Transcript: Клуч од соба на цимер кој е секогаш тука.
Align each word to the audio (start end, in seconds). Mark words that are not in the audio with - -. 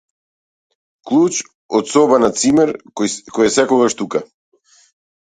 Клуч 1.11 1.35
од 1.79 1.91
соба 1.91 2.19
на 2.23 2.29
цимер 2.39 2.71
кој 3.03 3.47
е 3.49 3.53
секогаш 3.57 3.97
тука. 4.01 4.23